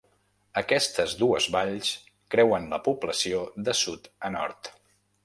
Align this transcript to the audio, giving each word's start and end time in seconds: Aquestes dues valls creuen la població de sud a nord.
Aquestes 0.59 1.11
dues 1.19 1.47
valls 1.55 1.91
creuen 2.37 2.65
la 2.73 2.79
població 2.87 3.43
de 3.69 3.77
sud 3.83 4.11
a 4.31 4.33
nord. 4.39 4.73